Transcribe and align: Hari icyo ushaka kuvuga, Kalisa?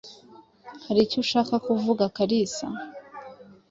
Hari 0.85 0.99
icyo 1.05 1.17
ushaka 1.23 1.53
kuvuga, 1.65 2.03
Kalisa? 2.15 2.65